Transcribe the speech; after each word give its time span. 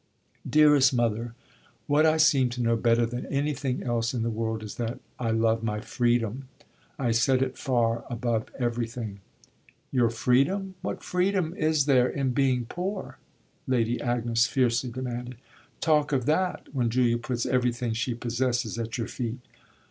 "Dearest 0.49 0.95
mother, 0.95 1.35
what 1.85 2.07
I 2.07 2.17
seem 2.17 2.49
to 2.49 2.61
know 2.63 2.75
better 2.75 3.05
than 3.05 3.27
anything 3.27 3.83
else 3.83 4.15
in 4.15 4.23
the 4.23 4.31
world 4.31 4.63
is 4.63 4.77
that 4.77 4.99
I 5.19 5.29
love 5.29 5.61
my 5.61 5.79
freedom. 5.79 6.47
I 6.97 7.11
set 7.11 7.43
it 7.43 7.55
far 7.55 8.03
above 8.09 8.45
everything." 8.57 9.19
"Your 9.91 10.09
freedom? 10.09 10.73
What 10.81 11.03
freedom 11.03 11.53
is 11.55 11.85
there 11.85 12.09
in 12.09 12.31
being 12.31 12.65
poor?" 12.65 13.19
Lady 13.67 14.01
Agnes 14.01 14.47
fiercely 14.47 14.89
demanded. 14.89 15.35
"Talk 15.81 16.11
of 16.11 16.25
that 16.25 16.65
when 16.73 16.89
Julia 16.89 17.19
puts 17.19 17.45
everything 17.45 17.93
she 17.93 18.15
possesses 18.15 18.79
at 18.79 18.97
your 18.97 19.07
feet!" 19.07 19.37